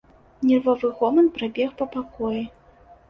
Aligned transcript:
Нервовы 0.51 0.89
гоман 1.01 1.29
прабег 1.35 1.77
па 1.83 1.91
пакоі. 1.97 2.43